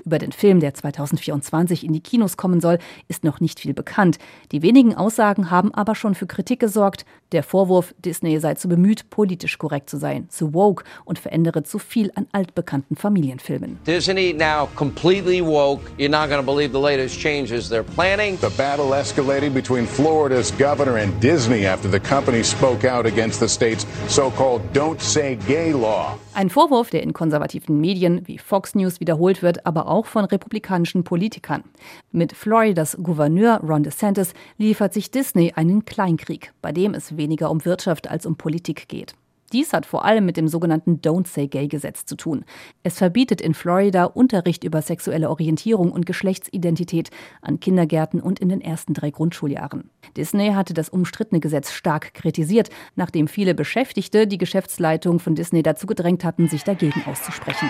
Über 0.04 0.18
den 0.18 0.32
Film, 0.32 0.60
der 0.60 0.72
2024 0.72 1.84
in 1.84 1.92
die 1.92 2.00
Kinos 2.00 2.36
kommen 2.36 2.60
soll, 2.60 2.78
ist 3.08 3.24
noch 3.24 3.40
nicht 3.40 3.60
viel 3.60 3.74
bekannt. 3.74 4.18
Die 4.52 4.62
wenigen 4.62 4.94
Aussagen 4.94 5.50
haben 5.50 5.74
aber 5.74 5.94
schon 5.94 6.14
für 6.14 6.26
Kritik 6.26 6.60
gesorgt. 6.60 7.04
Der 7.32 7.42
Vorwurf, 7.42 7.94
Disney 7.98 8.38
sei 8.40 8.54
zu 8.54 8.68
bemüht, 8.68 9.10
politisch 9.10 9.58
korrekt 9.58 9.90
zu 9.90 9.98
sein, 9.98 10.30
zu 10.30 10.54
woke 10.54 10.84
und 11.04 11.18
verändere 11.18 11.62
zu 11.62 11.78
viel 11.78 12.10
an 12.14 12.26
altbekannten 12.32 12.96
Familienfilmen. 12.96 13.78
Disney 13.86 14.32
now 14.32 14.66
completely 14.76 15.44
woke. 15.44 15.82
You're 15.98 16.08
not 16.08 16.30
going 16.30 16.40
to 16.40 16.52
believe 16.52 16.72
the 16.72 16.80
latest 16.80 17.18
changes 17.20 17.70
they're 17.70 17.82
planning. 17.82 18.38
The 18.40 18.50
battle 18.56 18.94
escalating 18.94 19.52
between 19.52 19.86
Florida's 19.86 20.52
governor 20.58 20.96
and 20.96 21.12
Disney 21.20 21.66
after 21.66 21.90
the 21.90 22.00
company 22.00 22.42
spoke 22.42 22.86
out 22.88 23.04
against 23.04 23.40
the 23.40 23.48
state's 23.48 23.84
so-called 24.08 24.62
Don't 24.72 25.00
Say 25.02 25.36
Gay 25.46 25.74
law. 25.74 26.16
Ein 26.38 26.50
Vorwurf, 26.50 26.90
der 26.90 27.02
in 27.02 27.14
konservativen 27.14 27.80
Medien 27.80 28.28
wie 28.28 28.38
Fox 28.38 28.76
News 28.76 29.00
wiederholt 29.00 29.42
wird, 29.42 29.66
aber 29.66 29.88
auch 29.88 30.06
von 30.06 30.24
republikanischen 30.24 31.02
Politikern. 31.02 31.64
Mit 32.12 32.32
Floridas 32.32 32.96
Gouverneur 33.02 33.58
Ron 33.58 33.82
DeSantis 33.82 34.34
liefert 34.56 34.94
sich 34.94 35.10
Disney 35.10 35.54
einen 35.56 35.84
Kleinkrieg, 35.84 36.52
bei 36.62 36.70
dem 36.70 36.94
es 36.94 37.16
weniger 37.16 37.50
um 37.50 37.64
Wirtschaft 37.64 38.08
als 38.08 38.24
um 38.24 38.36
Politik 38.36 38.86
geht. 38.86 39.16
Dies 39.52 39.72
hat 39.72 39.86
vor 39.86 40.04
allem 40.04 40.26
mit 40.26 40.36
dem 40.36 40.48
sogenannten 40.48 41.00
Don't 41.00 41.26
Say 41.26 41.48
Gay 41.48 41.68
Gesetz 41.68 42.04
zu 42.04 42.16
tun. 42.16 42.44
Es 42.82 42.98
verbietet 42.98 43.40
in 43.40 43.54
Florida 43.54 44.04
Unterricht 44.04 44.62
über 44.64 44.82
sexuelle 44.82 45.30
Orientierung 45.30 45.90
und 45.90 46.04
Geschlechtsidentität 46.04 47.10
an 47.40 47.60
Kindergärten 47.60 48.20
und 48.20 48.40
in 48.40 48.50
den 48.50 48.60
ersten 48.60 48.94
drei 48.94 49.10
Grundschuljahren. 49.10 49.90
Disney 50.16 50.50
hatte 50.50 50.74
das 50.74 50.88
umstrittene 50.88 51.40
Gesetz 51.40 51.72
stark 51.72 52.12
kritisiert, 52.14 52.68
nachdem 52.94 53.28
viele 53.28 53.54
Beschäftigte 53.54 54.26
die 54.26 54.38
Geschäftsleitung 54.38 55.18
von 55.18 55.34
Disney 55.34 55.62
dazu 55.62 55.86
gedrängt 55.86 56.24
hatten, 56.24 56.48
sich 56.48 56.64
dagegen 56.64 57.02
auszusprechen. 57.06 57.68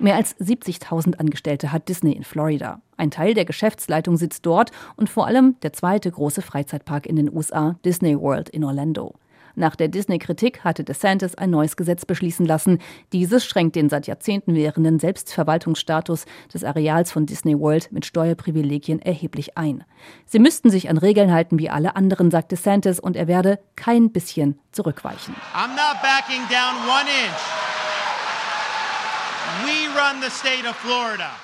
Mehr 0.00 0.14
als 0.14 0.36
70.000 0.38 1.16
Angestellte 1.18 1.72
hat 1.72 1.88
Disney 1.88 2.12
in 2.12 2.22
Florida. 2.22 2.80
Ein 2.96 3.10
Teil 3.10 3.34
der 3.34 3.44
Geschäftsleitung 3.44 4.16
sitzt 4.16 4.46
dort 4.46 4.70
und 4.96 5.10
vor 5.10 5.26
allem 5.26 5.56
der 5.62 5.72
zweite 5.72 6.10
große 6.10 6.40
Freizeitpark 6.40 7.06
in 7.06 7.16
den 7.16 7.32
USA, 7.32 7.76
Disney 7.84 8.18
World 8.18 8.48
in 8.48 8.62
Orlando. 8.62 9.14
Nach 9.56 9.74
der 9.74 9.88
Disney-Kritik 9.88 10.62
hatte 10.62 10.84
DeSantis 10.84 11.34
ein 11.34 11.50
neues 11.50 11.76
Gesetz 11.76 12.04
beschließen 12.04 12.46
lassen. 12.46 12.78
Dieses 13.12 13.44
schränkt 13.44 13.74
den 13.74 13.88
seit 13.88 14.06
Jahrzehnten 14.06 14.54
währenden 14.54 15.00
Selbstverwaltungsstatus 15.00 16.26
des 16.54 16.62
Areals 16.62 17.10
von 17.10 17.26
Disney 17.26 17.58
World 17.58 17.90
mit 17.90 18.06
Steuerprivilegien 18.06 19.02
erheblich 19.02 19.58
ein. 19.58 19.82
Sie 20.26 20.38
müssten 20.38 20.70
sich 20.70 20.88
an 20.90 20.96
Regeln 20.96 21.32
halten 21.32 21.58
wie 21.58 21.70
alle 21.70 21.96
anderen, 21.96 22.30
sagt 22.30 22.52
DeSantis, 22.52 23.00
und 23.00 23.16
er 23.16 23.26
werde 23.26 23.58
kein 23.74 24.12
bisschen 24.12 24.60
zurückweichen. 24.70 25.34
I'm 25.52 25.70
not 25.70 26.00
backing 26.02 26.42
down 26.48 26.76
one 26.88 27.08
inch. 27.26 27.67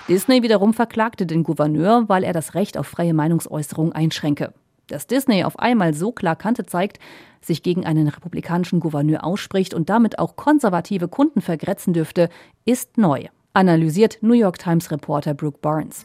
Disney 0.08 0.42
wiederum 0.42 0.74
verklagte 0.74 1.26
den 1.26 1.42
Gouverneur, 1.42 2.04
weil 2.08 2.24
er 2.24 2.32
das 2.32 2.54
Recht 2.54 2.78
auf 2.78 2.86
freie 2.86 3.14
Meinungsäußerung 3.14 3.92
einschränke. 3.92 4.52
Dass 4.86 5.06
Disney 5.06 5.44
auf 5.44 5.58
einmal 5.58 5.94
so 5.94 6.12
klar 6.12 6.36
Kante 6.36 6.66
zeigt, 6.66 6.98
sich 7.40 7.62
gegen 7.62 7.86
einen 7.86 8.08
republikanischen 8.08 8.80
Gouverneur 8.80 9.24
ausspricht 9.24 9.74
und 9.74 9.88
damit 9.90 10.18
auch 10.18 10.36
konservative 10.36 11.08
Kunden 11.08 11.40
vergrätzen 11.40 11.92
dürfte, 11.92 12.28
ist 12.64 12.98
neu. 12.98 13.28
Analysiert 13.54 14.18
New 14.20 14.34
York 14.34 14.58
Times 14.58 14.90
Reporter 14.90 15.32
Brooke 15.32 15.58
Barnes. 15.62 16.04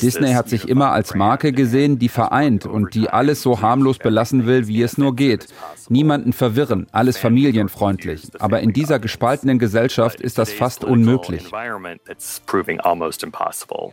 Disney 0.00 0.32
hat 0.32 0.48
sich 0.48 0.68
immer 0.68 0.92
als 0.92 1.14
Marke 1.16 1.52
gesehen, 1.52 1.98
die 1.98 2.08
vereint 2.08 2.64
und 2.64 2.94
die 2.94 3.10
alles 3.10 3.42
so 3.42 3.60
harmlos 3.60 3.98
belassen 3.98 4.46
will, 4.46 4.68
wie 4.68 4.82
es 4.82 4.98
nur 4.98 5.16
geht. 5.16 5.48
Niemanden 5.88 6.32
verwirren, 6.32 6.86
alles 6.92 7.18
familienfreundlich. 7.18 8.28
Aber 8.38 8.60
in 8.60 8.72
dieser 8.72 9.00
gespaltenen 9.00 9.58
Gesellschaft 9.58 10.20
ist 10.20 10.38
das 10.38 10.52
fast 10.52 10.84
unmöglich. 10.84 11.50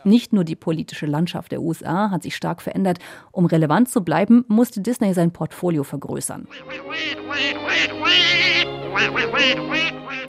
Nicht 0.04 0.34
nur 0.34 0.44
die 0.44 0.56
politische 0.56 1.08
Landschaft 1.08 1.52
der 1.52 1.62
USA 1.62 2.12
hat 2.12 2.22
sich 2.22 2.36
stark 2.36 2.62
verändert. 2.62 3.00
Um 3.32 3.48
relevant 3.48 3.90
zu 3.90 4.02
bleiben, 4.04 4.46
musste 4.48 4.82
Disney 4.82 5.16
sein 5.16 5.32
Portfolio 5.32 5.84
vergrößern. 5.84 6.48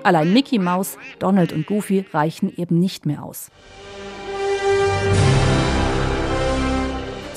Allein 0.03 0.33
Mickey 0.33 0.59
Mouse, 0.59 0.97
Donald 1.19 1.53
und 1.53 1.67
Goofy 1.67 2.05
reichen 2.13 2.53
eben 2.57 2.79
nicht 2.79 3.07
mehr 3.07 3.23
aus. 3.23 3.51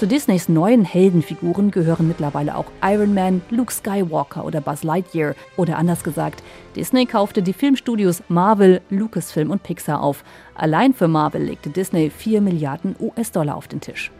Zu 0.01 0.07
Disneys 0.07 0.49
neuen 0.49 0.83
Heldenfiguren 0.83 1.69
gehören 1.69 2.07
mittlerweile 2.07 2.57
auch 2.57 2.65
Iron 2.81 3.13
Man, 3.13 3.43
Luke 3.51 3.71
Skywalker 3.71 4.43
oder 4.43 4.59
Buzz 4.59 4.81
Lightyear. 4.81 5.35
Oder 5.57 5.77
anders 5.77 6.03
gesagt, 6.03 6.41
Disney 6.75 7.05
kaufte 7.05 7.43
die 7.43 7.53
Filmstudios 7.53 8.23
Marvel, 8.27 8.81
Lucasfilm 8.89 9.51
und 9.51 9.61
Pixar 9.61 10.01
auf. 10.01 10.23
Allein 10.55 10.95
für 10.95 11.07
Marvel 11.07 11.43
legte 11.43 11.69
Disney 11.69 12.09
4 12.09 12.41
Milliarden 12.41 12.95
US-Dollar 12.99 13.55
auf 13.55 13.67
den 13.67 13.79
Tisch. 13.79 14.11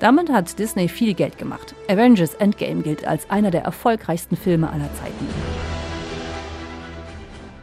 Damit 0.00 0.28
hat 0.28 0.58
Disney 0.58 0.88
viel 0.88 1.14
Geld 1.14 1.38
gemacht. 1.38 1.72
Avengers 1.88 2.34
Endgame 2.34 2.82
gilt 2.82 3.06
als 3.06 3.30
einer 3.30 3.52
der 3.52 3.62
erfolgreichsten 3.62 4.36
Filme 4.36 4.68
aller 4.68 4.92
Zeiten. 4.94 5.67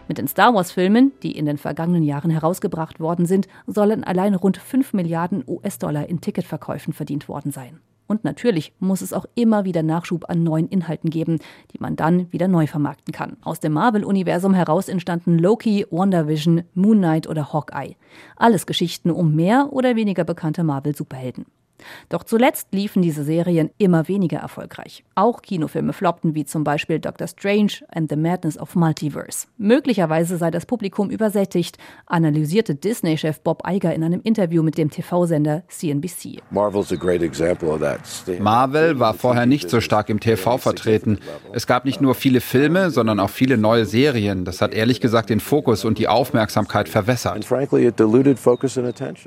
Mit 0.07 0.19
den 0.19 0.27
Star 0.27 0.53
Wars-Filmen, 0.53 1.13
die 1.23 1.31
in 1.37 1.45
den 1.45 1.57
vergangenen 1.57 2.03
Jahren 2.03 2.29
herausgebracht 2.29 2.99
worden 2.99 3.25
sind, 3.25 3.47
sollen 3.65 4.03
allein 4.03 4.35
rund 4.35 4.57
5 4.57 4.93
Milliarden 4.93 5.43
US-Dollar 5.47 6.07
in 6.07 6.21
Ticketverkäufen 6.21 6.93
verdient 6.93 7.27
worden 7.27 7.51
sein. 7.51 7.79
Und 8.07 8.23
natürlich 8.23 8.73
muss 8.79 9.01
es 9.01 9.13
auch 9.13 9.25
immer 9.33 9.65
wieder 9.65 9.81
Nachschub 9.81 10.29
an 10.29 10.43
neuen 10.43 10.67
Inhalten 10.67 11.09
geben, 11.09 11.39
die 11.73 11.79
man 11.79 11.95
dann 11.95 12.31
wieder 12.31 12.47
neu 12.47 12.67
vermarkten 12.67 13.11
kann. 13.11 13.37
Aus 13.41 13.59
dem 13.59 13.73
Marvel-Universum 13.73 14.53
heraus 14.53 14.89
entstanden 14.89 15.39
Loki, 15.39 15.87
WandaVision, 15.89 16.63
Moon 16.75 16.99
Knight 16.99 17.27
oder 17.27 17.51
Hawkeye. 17.51 17.95
Alles 18.35 18.67
Geschichten 18.67 19.09
um 19.09 19.33
mehr 19.33 19.69
oder 19.71 19.95
weniger 19.95 20.23
bekannte 20.23 20.63
Marvel-Superhelden. 20.63 21.45
Doch 22.09 22.23
zuletzt 22.23 22.67
liefen 22.71 23.01
diese 23.01 23.23
Serien 23.23 23.69
immer 23.77 24.07
weniger 24.07 24.39
erfolgreich. 24.39 25.03
Auch 25.15 25.41
Kinofilme 25.41 25.93
floppten, 25.93 26.35
wie 26.35 26.45
zum 26.45 26.63
Beispiel 26.63 26.99
Doctor 26.99 27.27
Strange 27.27 27.73
and 27.89 28.09
the 28.09 28.15
Madness 28.15 28.57
of 28.57 28.75
Multiverse. 28.75 29.47
Möglicherweise 29.57 30.37
sei 30.37 30.51
das 30.51 30.65
Publikum 30.65 31.09
übersättigt, 31.09 31.77
analysierte 32.05 32.75
Disney-Chef 32.75 33.41
Bob 33.41 33.63
Iger 33.67 33.93
in 33.93 34.03
einem 34.03 34.21
Interview 34.23 34.63
mit 34.63 34.77
dem 34.77 34.89
TV-Sender 34.89 35.63
CNBC. 35.67 36.41
Marvel 38.39 38.99
war 38.99 39.13
vorher 39.13 39.45
nicht 39.45 39.69
so 39.69 39.81
stark 39.81 40.09
im 40.09 40.19
TV 40.19 40.57
vertreten. 40.57 41.19
Es 41.53 41.67
gab 41.67 41.85
nicht 41.85 42.01
nur 42.01 42.15
viele 42.15 42.41
Filme, 42.41 42.89
sondern 42.91 43.19
auch 43.19 43.29
viele 43.29 43.57
neue 43.57 43.85
Serien. 43.85 44.45
Das 44.45 44.61
hat 44.61 44.73
ehrlich 44.73 45.01
gesagt 45.01 45.29
den 45.29 45.39
Fokus 45.39 45.85
und 45.85 45.97
die 45.97 46.07
Aufmerksamkeit 46.07 46.89
verwässert. 46.89 47.45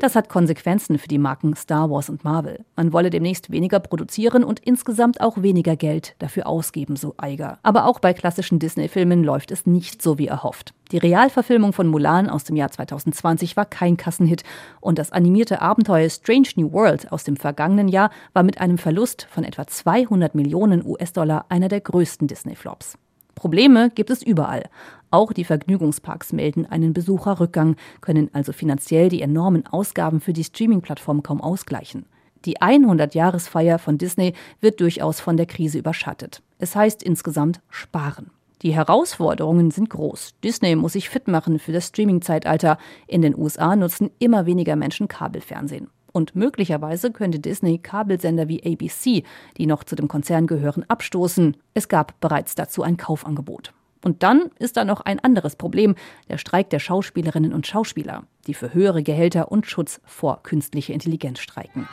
Das 0.00 0.14
hat 0.14 0.28
Konsequenzen 0.28 0.99
für 0.99 1.09
die 1.09 1.19
Marken 1.19 1.55
Star 1.57 1.90
Wars 1.90 2.09
und 2.09 2.25
Marvel. 2.25 2.38
Marvel. 2.38 2.64
Man 2.76 2.92
wolle 2.92 3.11
demnächst 3.11 3.50
weniger 3.50 3.80
produzieren 3.80 4.45
und 4.45 4.61
insgesamt 4.61 5.21
auch 5.21 5.42
weniger 5.42 5.75
Geld 5.75 6.14
dafür 6.21 6.47
ausgeben, 6.47 6.95
so 6.95 7.14
Eiger. 7.16 7.59
Aber 7.64 7.87
auch 7.87 7.99
bei 7.99 8.14
klassischen 8.14 8.61
Disney-Filmen 8.61 9.25
läuft 9.25 9.50
es 9.50 9.66
nicht 9.66 10.00
so 10.00 10.18
wie 10.18 10.28
erhofft. 10.28 10.73
Die 10.92 10.99
Realverfilmung 10.99 11.73
von 11.73 11.88
Mulan 11.88 12.30
aus 12.30 12.45
dem 12.45 12.54
Jahr 12.54 12.71
2020 12.71 13.57
war 13.57 13.64
kein 13.66 13.97
Kassenhit 13.97 14.45
und 14.80 15.00
das 15.00 15.11
animierte 15.11 15.61
Abenteuer 15.61 16.09
Strange 16.09 16.49
New 16.54 16.73
World 16.73 17.11
aus 17.11 17.25
dem 17.25 17.37
vergangenen 17.37 17.88
Jahr 17.88 18.11
war 18.35 18.45
mit 18.45 18.61
einem 18.61 18.78
Verlust 18.78 19.26
von 19.28 19.42
etwa 19.42 19.66
200 19.66 20.37
Millionen 20.37 20.87
US-Dollar 20.87 21.47
einer 21.49 21.68
der 21.68 21.80
größten 21.80 22.28
Disney-Flops. 22.28 22.99
Probleme 23.35 23.90
gibt 23.90 24.11
es 24.11 24.23
überall. 24.23 24.64
Auch 25.11 25.33
die 25.33 25.45
Vergnügungsparks 25.45 26.33
melden 26.33 26.66
einen 26.66 26.92
Besucherrückgang, 26.92 27.76
können 28.00 28.30
also 28.33 28.52
finanziell 28.52 29.09
die 29.09 29.23
enormen 29.23 29.66
Ausgaben 29.66 30.21
für 30.21 30.33
die 30.33 30.45
Streaming-Plattform 30.45 31.23
kaum 31.23 31.40
ausgleichen. 31.40 32.07
Die 32.45 32.59
100-Jahresfeier 32.59 33.78
von 33.78 33.99
Disney 33.99 34.35
wird 34.61 34.80
durchaus 34.80 35.21
von 35.21 35.37
der 35.37 35.47
Krise 35.47 35.78
überschattet. 35.78 36.42
Es 36.59 36.76
heißt 36.76 37.02
insgesamt 37.02 37.61
sparen. 37.71 38.30
Die 38.62 38.75
Herausforderungen 38.75 39.71
sind 39.71 39.88
groß. 39.90 40.35
Disney 40.42 40.75
muss 40.75 40.95
sich 40.95 41.09
fit 41.09 41.28
machen 41.28 41.59
für 41.59 41.73
das 41.73 41.88
Streaming-Zeitalter. 41.88 42.78
In 43.07 43.23
den 43.23 43.37
USA 43.38 43.76
nutzen 43.76 44.11
immer 44.18 44.47
weniger 44.47 44.75
Menschen 44.75 45.07
Kabelfernsehen. 45.07 45.90
Und 46.11 46.35
möglicherweise 46.35 47.12
könnte 47.12 47.38
Disney 47.38 47.78
Kabelsender 47.78 48.49
wie 48.49 48.62
ABC, 48.64 49.23
die 49.57 49.66
noch 49.66 49.85
zu 49.85 49.95
dem 49.95 50.09
Konzern 50.09 50.47
gehören, 50.47 50.85
abstoßen. 50.88 51.57
Es 51.75 51.88
gab 51.88 52.18
bereits 52.21 52.57
dazu 52.57 52.83
ein 52.83 52.97
Kaufangebot. 52.97 53.73
Und 54.02 54.23
dann 54.23 54.50
ist 54.59 54.76
da 54.76 54.85
noch 54.85 55.02
ein 55.02 55.21
anderes 55.21 55.57
Problem, 55.57 55.95
der 56.28 56.38
Streik 56.38 56.71
der 56.71 56.78
Schauspielerinnen 56.78 57.52
und 57.52 57.67
Schauspieler, 57.67 58.25
die 58.47 58.54
für 58.54 58.75
höhere 58.75 59.02
Gehälter 59.02 59.52
und 59.52 59.67
Schutz 59.67 60.00
vor 60.04 60.43
künstlicher 60.43 60.95
Intelligenz 60.95 61.41
streiken. 61.41 61.89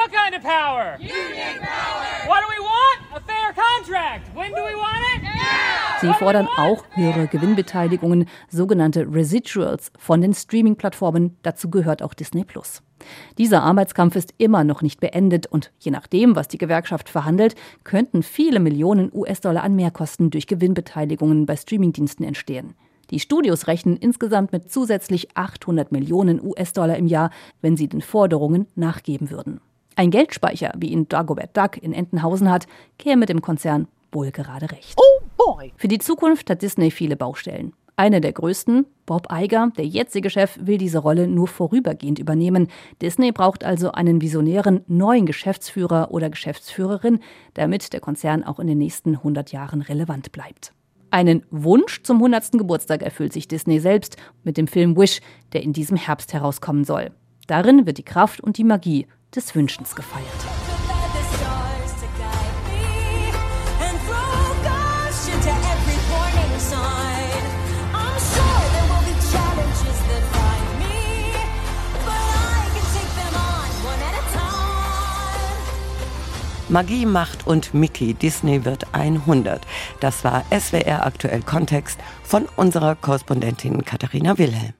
What 0.00 0.12
kind 0.12 0.34
of 0.34 0.42
power? 0.42 0.96
Union 0.98 1.60
power. 1.60 2.26
What 2.26 2.40
do 2.40 2.46
we 2.48 2.58
want? 2.58 3.00
A 3.12 3.20
fair 3.20 3.52
contract. 3.52 4.34
When 4.34 4.50
do 4.50 4.62
we 4.64 4.74
want 4.74 5.04
it? 5.14 5.22
Now. 5.22 6.00
Sie 6.00 6.14
fordern 6.14 6.48
auch 6.56 6.84
höhere 6.92 7.26
Gewinnbeteiligungen, 7.26 8.24
sogenannte 8.48 9.06
Residuals 9.12 9.92
von 9.98 10.22
den 10.22 10.32
Streaming-Plattformen. 10.32 11.36
Dazu 11.42 11.68
gehört 11.68 12.02
auch 12.02 12.14
Disney 12.14 12.44
Plus. 12.44 12.82
Dieser 13.36 13.62
Arbeitskampf 13.62 14.16
ist 14.16 14.32
immer 14.38 14.64
noch 14.64 14.80
nicht 14.80 15.00
beendet 15.00 15.46
und 15.48 15.70
je 15.80 15.90
nachdem, 15.90 16.34
was 16.34 16.48
die 16.48 16.56
Gewerkschaft 16.56 17.10
verhandelt, 17.10 17.54
könnten 17.84 18.22
viele 18.22 18.58
Millionen 18.58 19.10
US-Dollar 19.12 19.62
an 19.62 19.76
Mehrkosten 19.76 20.30
durch 20.30 20.46
Gewinnbeteiligungen 20.46 21.44
bei 21.44 21.56
Streamingdiensten 21.56 22.24
entstehen. 22.24 22.74
Die 23.10 23.20
Studios 23.20 23.66
rechnen 23.66 23.98
insgesamt 23.98 24.52
mit 24.52 24.72
zusätzlich 24.72 25.36
800 25.36 25.92
Millionen 25.92 26.42
US-Dollar 26.42 26.96
im 26.96 27.06
Jahr, 27.06 27.30
wenn 27.60 27.76
sie 27.76 27.88
den 27.88 28.00
Forderungen 28.00 28.66
nachgeben 28.76 29.30
würden. 29.30 29.60
Ein 29.96 30.10
Geldspeicher, 30.10 30.72
wie 30.76 30.88
ihn 30.88 31.08
Dagobert 31.08 31.56
Duck 31.56 31.76
in 31.82 31.92
Entenhausen 31.92 32.50
hat, 32.50 32.66
käme 32.98 33.26
dem 33.26 33.42
Konzern 33.42 33.88
wohl 34.12 34.30
gerade 34.30 34.70
recht. 34.70 34.98
Oh 34.98 35.24
boy! 35.36 35.72
Für 35.76 35.88
die 35.88 35.98
Zukunft 35.98 36.50
hat 36.50 36.62
Disney 36.62 36.90
viele 36.90 37.16
Baustellen. 37.16 37.72
Eine 38.00 38.22
der 38.22 38.32
größten, 38.32 38.86
Bob 39.04 39.26
Iger, 39.30 39.72
der 39.76 39.84
jetzige 39.86 40.30
Chef, 40.30 40.58
will 40.62 40.78
diese 40.78 41.00
Rolle 41.00 41.28
nur 41.28 41.48
vorübergehend 41.48 42.18
übernehmen. 42.18 42.68
Disney 43.02 43.30
braucht 43.30 43.62
also 43.62 43.92
einen 43.92 44.22
visionären 44.22 44.80
neuen 44.86 45.26
Geschäftsführer 45.26 46.10
oder 46.10 46.30
Geschäftsführerin, 46.30 47.20
damit 47.52 47.92
der 47.92 48.00
Konzern 48.00 48.42
auch 48.42 48.58
in 48.58 48.68
den 48.68 48.78
nächsten 48.78 49.16
100 49.16 49.52
Jahren 49.52 49.82
relevant 49.82 50.32
bleibt. 50.32 50.72
Einen 51.10 51.44
Wunsch 51.50 52.02
zum 52.02 52.16
100. 52.16 52.52
Geburtstag 52.52 53.02
erfüllt 53.02 53.34
sich 53.34 53.48
Disney 53.48 53.80
selbst 53.80 54.16
mit 54.44 54.56
dem 54.56 54.66
Film 54.66 54.96
Wish, 54.96 55.20
der 55.52 55.62
in 55.62 55.74
diesem 55.74 55.98
Herbst 55.98 56.32
herauskommen 56.32 56.84
soll. 56.84 57.10
Darin 57.48 57.84
wird 57.84 57.98
die 57.98 58.04
Kraft 58.04 58.40
und 58.40 58.56
die 58.56 58.64
Magie 58.64 59.08
des 59.34 59.54
Wünschens 59.54 59.94
gefeiert. 59.94 60.26
Magie, 76.70 77.04
Macht 77.04 77.48
und 77.48 77.74
Mickey, 77.74 78.14
Disney 78.14 78.64
wird 78.64 78.94
100. 78.94 79.66
Das 79.98 80.22
war 80.22 80.44
SWR 80.56 81.04
aktuell 81.04 81.42
Kontext 81.42 81.98
von 82.22 82.46
unserer 82.54 82.94
Korrespondentin 82.94 83.84
Katharina 83.84 84.38
Wilhelm. 84.38 84.68